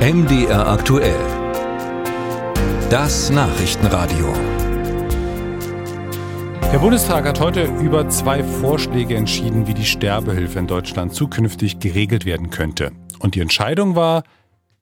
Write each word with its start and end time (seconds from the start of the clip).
MDR 0.00 0.66
aktuell. 0.66 1.20
Das 2.88 3.28
Nachrichtenradio. 3.28 4.32
Der 6.72 6.78
Bundestag 6.78 7.26
hat 7.26 7.38
heute 7.38 7.64
über 7.64 8.08
zwei 8.08 8.42
Vorschläge 8.42 9.14
entschieden, 9.14 9.66
wie 9.66 9.74
die 9.74 9.84
Sterbehilfe 9.84 10.58
in 10.58 10.66
Deutschland 10.66 11.12
zukünftig 11.12 11.80
geregelt 11.80 12.24
werden 12.24 12.48
könnte. 12.48 12.92
Und 13.18 13.34
die 13.34 13.40
Entscheidung 13.40 13.94
war, 13.94 14.22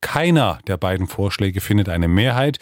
keiner 0.00 0.60
der 0.68 0.76
beiden 0.76 1.08
Vorschläge 1.08 1.60
findet 1.60 1.88
eine 1.88 2.06
Mehrheit. 2.06 2.60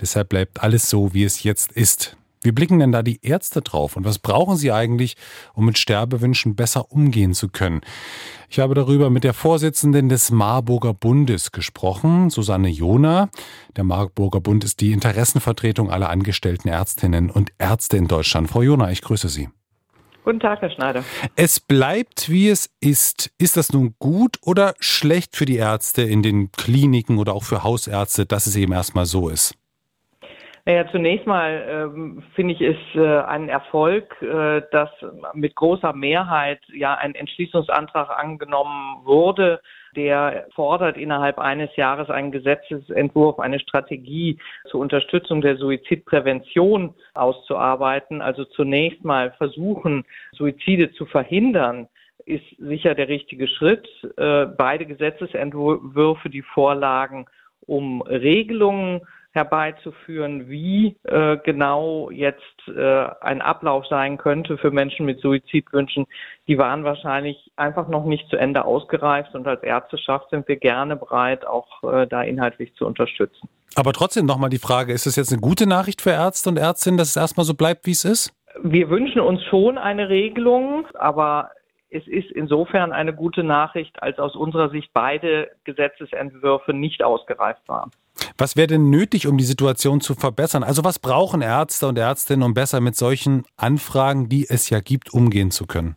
Deshalb 0.00 0.28
bleibt 0.28 0.62
alles 0.62 0.88
so, 0.88 1.12
wie 1.12 1.24
es 1.24 1.42
jetzt 1.42 1.72
ist. 1.72 2.16
Wie 2.46 2.52
blicken 2.52 2.78
denn 2.78 2.92
da 2.92 3.02
die 3.02 3.18
Ärzte 3.26 3.60
drauf 3.60 3.96
und 3.96 4.04
was 4.04 4.20
brauchen 4.20 4.56
sie 4.56 4.70
eigentlich, 4.70 5.16
um 5.54 5.66
mit 5.66 5.78
Sterbewünschen 5.78 6.54
besser 6.54 6.92
umgehen 6.92 7.34
zu 7.34 7.48
können? 7.48 7.80
Ich 8.48 8.60
habe 8.60 8.76
darüber 8.76 9.10
mit 9.10 9.24
der 9.24 9.34
Vorsitzenden 9.34 10.08
des 10.08 10.30
Marburger 10.30 10.94
Bundes 10.94 11.50
gesprochen, 11.50 12.30
Susanne 12.30 12.68
Jona. 12.68 13.30
Der 13.74 13.82
Marburger 13.82 14.38
Bund 14.38 14.62
ist 14.62 14.80
die 14.80 14.92
Interessenvertretung 14.92 15.90
aller 15.90 16.08
angestellten 16.08 16.68
Ärztinnen 16.68 17.30
und 17.30 17.50
Ärzte 17.58 17.96
in 17.96 18.06
Deutschland. 18.06 18.48
Frau 18.48 18.62
Jona, 18.62 18.92
ich 18.92 19.02
grüße 19.02 19.28
Sie. 19.28 19.48
Guten 20.22 20.38
Tag, 20.38 20.60
Herr 20.60 20.70
Schneider. 20.70 21.02
Es 21.34 21.58
bleibt, 21.58 22.30
wie 22.30 22.48
es 22.48 22.70
ist. 22.80 23.32
Ist 23.38 23.56
das 23.56 23.72
nun 23.72 23.96
gut 23.98 24.36
oder 24.42 24.74
schlecht 24.78 25.34
für 25.34 25.46
die 25.46 25.56
Ärzte 25.56 26.02
in 26.02 26.22
den 26.22 26.52
Kliniken 26.52 27.18
oder 27.18 27.34
auch 27.34 27.42
für 27.42 27.64
Hausärzte, 27.64 28.24
dass 28.24 28.46
es 28.46 28.54
eben 28.54 28.72
erstmal 28.72 29.06
so 29.06 29.30
ist? 29.30 29.56
Naja, 30.68 30.84
zunächst 30.90 31.28
mal 31.28 31.64
ähm, 31.68 32.24
finde 32.34 32.54
ich 32.54 32.60
es 32.60 32.76
äh, 32.96 33.18
ein 33.20 33.48
Erfolg, 33.48 34.20
äh, 34.20 34.62
dass 34.72 34.90
mit 35.32 35.54
großer 35.54 35.92
Mehrheit 35.92 36.58
ja 36.74 36.94
ein 36.94 37.14
Entschließungsantrag 37.14 38.10
angenommen 38.10 39.04
wurde, 39.04 39.60
der 39.94 40.48
fordert, 40.56 40.96
innerhalb 40.96 41.38
eines 41.38 41.74
Jahres 41.76 42.10
einen 42.10 42.32
Gesetzesentwurf, 42.32 43.38
eine 43.38 43.60
Strategie 43.60 44.40
zur 44.68 44.80
Unterstützung 44.80 45.40
der 45.40 45.56
Suizidprävention 45.56 46.96
auszuarbeiten. 47.14 48.20
Also 48.20 48.44
zunächst 48.44 49.04
mal 49.04 49.30
versuchen, 49.38 50.04
Suizide 50.32 50.90
zu 50.94 51.06
verhindern 51.06 51.86
ist 52.24 52.44
sicher 52.58 52.96
der 52.96 53.06
richtige 53.06 53.46
Schritt. 53.46 53.88
Äh, 54.16 54.46
beide 54.46 54.84
Gesetzesentwürfe, 54.84 56.28
die 56.28 56.42
Vorlagen, 56.42 57.26
um 57.66 58.02
Regelungen 58.02 59.02
herbeizuführen, 59.36 60.48
wie 60.48 60.96
äh, 61.04 61.36
genau 61.44 62.10
jetzt 62.10 62.40
äh, 62.66 63.06
ein 63.20 63.40
Ablauf 63.40 63.86
sein 63.86 64.18
könnte 64.18 64.58
für 64.58 64.72
Menschen 64.72 65.06
mit 65.06 65.20
Suizidwünschen, 65.20 66.06
die 66.48 66.58
waren 66.58 66.82
wahrscheinlich 66.82 67.52
einfach 67.54 67.86
noch 67.88 68.04
nicht 68.04 68.28
zu 68.28 68.36
Ende 68.36 68.64
ausgereift 68.64 69.34
und 69.34 69.46
als 69.46 69.62
Ärzteschaft 69.62 70.30
sind 70.30 70.48
wir 70.48 70.56
gerne 70.56 70.96
bereit, 70.96 71.46
auch 71.46 71.84
äh, 71.84 72.06
da 72.08 72.22
inhaltlich 72.22 72.74
zu 72.74 72.86
unterstützen. 72.86 73.48
Aber 73.76 73.92
trotzdem 73.92 74.26
nochmal 74.26 74.50
die 74.50 74.58
Frage, 74.58 74.92
ist 74.92 75.06
es 75.06 75.16
jetzt 75.16 75.32
eine 75.32 75.40
gute 75.40 75.68
Nachricht 75.68 76.00
für 76.00 76.10
Ärzte 76.10 76.48
und 76.48 76.56
Ärztinnen, 76.56 76.98
dass 76.98 77.10
es 77.10 77.16
erstmal 77.16 77.44
so 77.44 77.54
bleibt, 77.54 77.86
wie 77.86 77.92
es 77.92 78.04
ist? 78.04 78.32
Wir 78.62 78.88
wünschen 78.88 79.20
uns 79.20 79.44
schon 79.44 79.76
eine 79.76 80.08
Regelung, 80.08 80.86
aber 80.94 81.50
es 81.90 82.06
ist 82.06 82.30
insofern 82.30 82.92
eine 82.92 83.14
gute 83.14 83.42
Nachricht, 83.42 84.02
als 84.02 84.18
aus 84.18 84.34
unserer 84.34 84.70
Sicht 84.70 84.90
beide 84.92 85.50
Gesetzesentwürfe 85.64 86.72
nicht 86.72 87.02
ausgereift 87.02 87.62
waren. 87.68 87.90
Was 88.38 88.56
wäre 88.56 88.66
denn 88.66 88.90
nötig, 88.90 89.26
um 89.26 89.38
die 89.38 89.44
Situation 89.44 90.00
zu 90.00 90.14
verbessern? 90.14 90.62
Also 90.62 90.84
was 90.84 90.98
brauchen 90.98 91.40
Ärzte 91.40 91.86
und 91.86 91.98
Ärztinnen, 91.98 92.42
um 92.42 92.52
besser 92.52 92.80
mit 92.80 92.94
solchen 92.94 93.44
Anfragen, 93.56 94.28
die 94.28 94.46
es 94.48 94.68
ja 94.68 94.80
gibt, 94.80 95.12
umgehen 95.14 95.50
zu 95.50 95.66
können? 95.66 95.96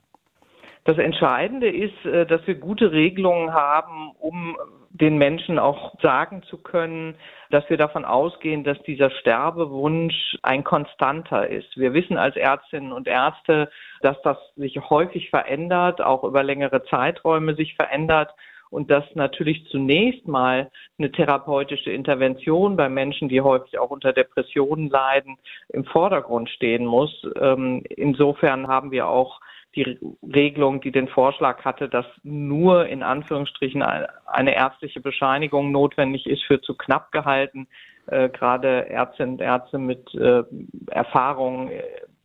Das 0.85 0.97
Entscheidende 0.97 1.69
ist, 1.69 2.05
äh, 2.05 2.25
dass 2.25 2.45
wir 2.47 2.55
gute 2.55 2.91
Regelungen 2.91 3.53
haben, 3.53 4.11
um 4.19 4.57
den 4.89 5.17
Menschen 5.17 5.59
auch 5.59 5.93
sagen 6.01 6.41
zu 6.43 6.57
können, 6.57 7.15
dass 7.51 7.69
wir 7.69 7.77
davon 7.77 8.05
ausgehen, 8.05 8.63
dass 8.63 8.81
dieser 8.83 9.11
Sterbewunsch 9.11 10.37
ein 10.41 10.63
konstanter 10.63 11.47
ist. 11.47 11.77
Wir 11.77 11.93
wissen 11.93 12.17
als 12.17 12.35
Ärztinnen 12.35 12.91
und 12.91 13.07
Ärzte, 13.07 13.69
dass 14.01 14.19
das 14.23 14.37
sich 14.55 14.77
häufig 14.89 15.29
verändert, 15.29 16.01
auch 16.01 16.23
über 16.23 16.43
längere 16.43 16.83
Zeiträume 16.85 17.55
sich 17.55 17.75
verändert 17.75 18.33
und 18.69 18.91
dass 18.91 19.03
natürlich 19.15 19.65
zunächst 19.69 20.27
mal 20.27 20.69
eine 20.97 21.11
therapeutische 21.11 21.91
Intervention 21.91 22.75
bei 22.75 22.89
Menschen, 22.89 23.29
die 23.29 23.41
häufig 23.41 23.79
auch 23.79 23.89
unter 23.89 24.13
Depressionen 24.13 24.89
leiden, 24.89 25.37
im 25.69 25.85
Vordergrund 25.85 26.49
stehen 26.49 26.85
muss. 26.85 27.11
Ähm, 27.39 27.83
insofern 27.89 28.67
haben 28.67 28.91
wir 28.91 29.07
auch 29.07 29.39
die 29.75 29.99
Regelung, 30.23 30.81
die 30.81 30.91
den 30.91 31.07
Vorschlag 31.07 31.63
hatte, 31.63 31.89
dass 31.89 32.05
nur 32.23 32.87
in 32.87 33.03
Anführungsstrichen 33.03 33.83
eine 33.83 34.55
ärztliche 34.55 34.99
Bescheinigung 34.99 35.71
notwendig 35.71 36.25
ist, 36.25 36.43
für 36.43 36.59
zu 36.61 36.75
knapp 36.75 37.11
gehalten. 37.11 37.67
Äh, 38.07 38.29
gerade 38.29 38.89
Ärztinnen 38.89 39.35
und 39.35 39.41
Ärzte 39.41 39.77
mit 39.77 40.13
äh, 40.15 40.43
Erfahrung 40.87 41.69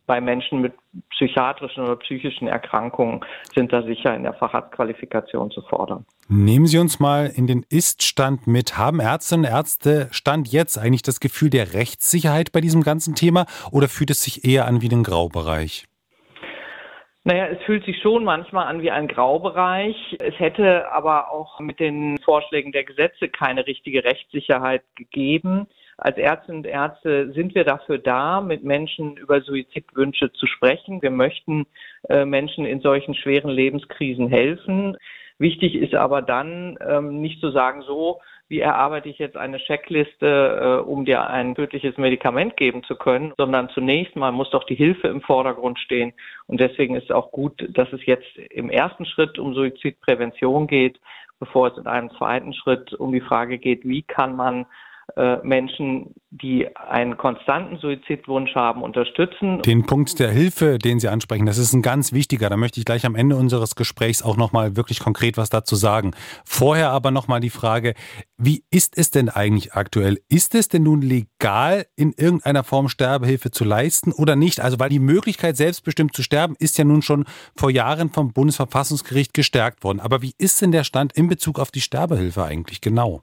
bei 0.05 0.21
Menschen 0.21 0.61
mit 0.61 0.73
psychiatrischen 1.11 1.83
oder 1.83 1.95
psychischen 1.97 2.47
Erkrankungen 2.47 3.21
sind 3.53 3.73
da 3.73 3.83
sicher 3.83 4.15
in 4.15 4.23
der 4.23 4.33
Facharztqualifikation 4.33 5.51
zu 5.51 5.61
fordern. 5.63 6.05
Nehmen 6.27 6.67
Sie 6.67 6.77
uns 6.77 6.99
mal 6.99 7.31
in 7.33 7.47
den 7.47 7.65
Ist-Stand 7.69 8.47
mit. 8.47 8.77
Haben 8.77 8.99
Ärztinnen 8.99 9.45
und 9.45 9.51
Ärzte 9.51 10.07
Stand 10.11 10.47
jetzt 10.47 10.77
eigentlich 10.77 11.03
das 11.03 11.19
Gefühl 11.19 11.49
der 11.49 11.73
Rechtssicherheit 11.73 12.51
bei 12.51 12.61
diesem 12.61 12.83
ganzen 12.83 13.15
Thema 13.15 13.45
oder 13.71 13.87
fühlt 13.87 14.09
es 14.09 14.23
sich 14.23 14.45
eher 14.45 14.65
an 14.65 14.81
wie 14.81 14.89
den 14.89 15.03
Graubereich? 15.03 15.85
Naja, 17.27 17.47
es 17.47 17.61
fühlt 17.63 17.83
sich 17.85 17.99
schon 18.01 18.23
manchmal 18.23 18.67
an 18.67 18.83
wie 18.83 18.91
ein 18.91 19.07
Graubereich. 19.07 20.15
Es 20.19 20.37
hätte 20.39 20.91
aber 20.91 21.31
auch 21.31 21.59
mit 21.59 21.79
den 21.79 22.19
Vorschlägen 22.19 22.71
der 22.71 22.83
Gesetze 22.83 23.29
keine 23.29 23.65
richtige 23.65 24.03
Rechtssicherheit 24.03 24.83
gegeben. 24.95 25.67
Als 25.97 26.17
Ärztinnen 26.17 26.59
und 26.59 26.67
Ärzte 26.67 27.31
sind 27.31 27.55
wir 27.55 27.63
dafür 27.63 27.97
da, 27.97 28.41
mit 28.41 28.63
Menschen 28.63 29.15
über 29.15 29.41
Suizidwünsche 29.41 30.31
zu 30.33 30.45
sprechen. 30.45 31.01
Wir 31.01 31.11
möchten 31.11 31.65
äh, 32.09 32.25
Menschen 32.25 32.65
in 32.65 32.81
solchen 32.81 33.15
schweren 33.15 33.49
Lebenskrisen 33.49 34.27
helfen. 34.27 34.97
Wichtig 35.37 35.75
ist 35.75 35.95
aber 35.95 36.21
dann 36.21 36.77
ähm, 36.85 37.21
nicht 37.21 37.39
zu 37.39 37.51
sagen, 37.51 37.81
so, 37.81 38.19
wie 38.47 38.59
erarbeite 38.59 39.09
ich 39.09 39.17
jetzt 39.17 39.37
eine 39.37 39.57
Checkliste, 39.57 40.81
äh, 40.85 40.87
um 40.87 41.05
dir 41.05 41.29
ein 41.29 41.55
tödliches 41.55 41.97
Medikament 41.97 42.57
geben 42.57 42.83
zu 42.83 42.95
können, 42.95 43.33
sondern 43.37 43.69
zunächst 43.69 44.15
mal 44.15 44.31
muss 44.31 44.49
doch 44.51 44.65
die 44.65 44.75
Hilfe 44.75 45.07
im 45.07 45.21
Vordergrund 45.21 45.79
stehen. 45.79 46.13
Und 46.47 46.59
deswegen 46.59 46.95
ist 46.95 47.05
es 47.05 47.11
auch 47.11 47.31
gut, 47.31 47.65
dass 47.69 47.91
es 47.91 48.05
jetzt 48.05 48.37
im 48.51 48.69
ersten 48.69 49.05
Schritt 49.05 49.39
um 49.39 49.55
Suizidprävention 49.55 50.67
geht, 50.67 50.99
bevor 51.39 51.69
es 51.69 51.77
in 51.77 51.87
einem 51.87 52.11
zweiten 52.11 52.53
Schritt 52.53 52.93
um 52.93 53.11
die 53.11 53.21
Frage 53.21 53.57
geht, 53.57 53.83
wie 53.83 54.03
kann 54.03 54.35
man 54.35 54.65
Menschen, 55.43 56.13
die 56.29 56.75
einen 56.75 57.15
konstanten 57.15 57.77
Suizidwunsch 57.77 58.53
haben, 58.55 58.81
unterstützen. 58.81 59.61
Den 59.61 59.85
Punkt 59.85 60.19
der 60.19 60.29
Hilfe, 60.29 60.77
den 60.77 60.99
Sie 60.99 61.07
ansprechen, 61.07 61.45
das 61.45 61.57
ist 61.57 61.71
ein 61.73 61.81
ganz 61.81 62.11
wichtiger. 62.11 62.49
Da 62.49 62.57
möchte 62.57 62.79
ich 62.79 62.85
gleich 62.85 63.05
am 63.05 63.15
Ende 63.15 63.37
unseres 63.37 63.75
Gesprächs 63.75 64.23
auch 64.23 64.35
nochmal 64.35 64.75
wirklich 64.75 64.99
konkret 64.99 65.37
was 65.37 65.49
dazu 65.49 65.75
sagen. 65.75 66.11
Vorher 66.43 66.89
aber 66.89 67.11
nochmal 67.11 67.39
die 67.39 67.49
Frage, 67.49 67.93
wie 68.37 68.65
ist 68.71 68.97
es 68.97 69.09
denn 69.11 69.29
eigentlich 69.29 69.73
aktuell? 69.73 70.19
Ist 70.27 70.53
es 70.55 70.67
denn 70.67 70.83
nun 70.83 71.01
legal, 71.01 71.85
in 71.95 72.11
irgendeiner 72.17 72.65
Form 72.65 72.89
Sterbehilfe 72.89 73.51
zu 73.51 73.63
leisten 73.63 74.11
oder 74.11 74.35
nicht? 74.35 74.59
Also, 74.59 74.79
weil 74.79 74.89
die 74.89 74.99
Möglichkeit, 74.99 75.55
selbstbestimmt 75.55 76.13
zu 76.13 76.23
sterben, 76.23 76.55
ist 76.59 76.77
ja 76.77 76.83
nun 76.83 77.01
schon 77.01 77.25
vor 77.55 77.69
Jahren 77.69 78.09
vom 78.09 78.33
Bundesverfassungsgericht 78.33 79.33
gestärkt 79.33 79.85
worden. 79.85 80.01
Aber 80.01 80.21
wie 80.21 80.33
ist 80.37 80.61
denn 80.61 80.73
der 80.73 80.83
Stand 80.83 81.13
in 81.13 81.29
Bezug 81.29 81.59
auf 81.59 81.71
die 81.71 81.81
Sterbehilfe 81.81 82.43
eigentlich 82.43 82.81
genau? 82.81 83.21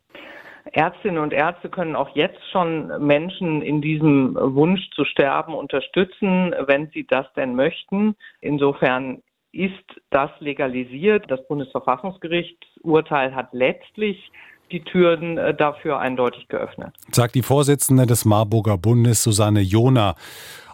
Ärztinnen 0.72 1.22
und 1.22 1.32
Ärzte 1.32 1.68
können 1.68 1.96
auch 1.96 2.14
jetzt 2.16 2.40
schon 2.50 2.88
Menschen 3.04 3.62
in 3.62 3.82
diesem 3.82 4.34
Wunsch 4.34 4.90
zu 4.94 5.04
sterben 5.04 5.54
unterstützen, 5.54 6.54
wenn 6.66 6.88
sie 6.94 7.06
das 7.06 7.26
denn 7.34 7.54
möchten. 7.54 8.16
Insofern 8.40 9.22
ist 9.52 9.84
das 10.10 10.30
legalisiert. 10.40 11.30
Das 11.30 11.46
Bundesverfassungsgerichtsurteil 11.46 13.34
hat 13.34 13.52
letztlich 13.52 14.32
die 14.70 14.82
Türen 14.82 15.36
äh, 15.36 15.54
dafür 15.54 15.98
eindeutig 15.98 16.48
geöffnet. 16.48 16.94
Sagt 17.10 17.34
die 17.34 17.42
Vorsitzende 17.42 18.06
des 18.06 18.24
Marburger 18.24 18.78
Bundes, 18.78 19.22
Susanne 19.22 19.60
Jona. 19.60 20.16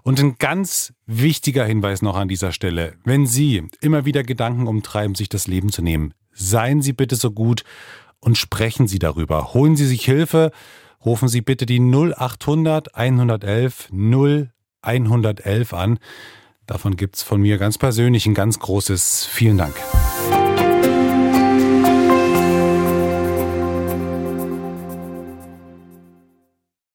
Und 0.05 0.20
ein 0.20 0.37
ganz 0.38 0.94
wichtiger 1.06 1.64
Hinweis 1.64 2.00
noch 2.00 2.17
an 2.17 2.28
dieser 2.28 2.52
Stelle. 2.52 2.94
Wenn 3.05 3.26
Sie 3.26 3.69
immer 3.81 4.05
wieder 4.05 4.22
Gedanken 4.22 4.69
umtreiben, 4.69 5.17
sich 5.17 5.28
das 5.28 5.49
Leben 5.49 5.70
zu 5.70 5.82
nehmen, 5.82 6.14
seien 6.32 6.81
Sie 6.81 6.93
bitte 6.93 7.17
so 7.17 7.32
gut 7.32 7.64
und 8.20 8.37
sprechen 8.37 8.88
Sie 8.88 8.99
darüber. 8.99 9.55
Holen 9.55 9.76
Sie 9.76 9.87
sich 9.87 10.05
Hilfe, 10.05 10.50
rufen 11.05 11.29
Sie 11.29 11.41
bitte 11.41 11.67
die 11.67 11.81
0800 11.81 12.94
111 12.94 13.91
0111 13.93 15.75
an. 15.75 15.99
Davon 16.67 16.97
gibt's 16.97 17.23
von 17.23 17.41
mir 17.41 17.59
ganz 17.59 17.79
persönlich 17.79 18.26
ein 18.26 18.35
ganz 18.35 18.59
großes 18.59 19.26
Vielen 19.26 19.59
Dank. 19.59 19.75